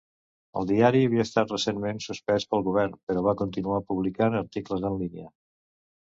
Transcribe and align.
El 0.59 0.63
diari 0.69 1.01
havia 1.07 1.25
estat 1.27 1.51
recentment 1.55 1.99
suspès 2.05 2.45
pel 2.53 2.65
govern, 2.67 2.95
però 3.11 3.23
va 3.27 3.35
continuar 3.41 3.81
publicant 3.91 4.39
articles 4.39 4.87
en 4.91 4.97
línia. 5.03 5.29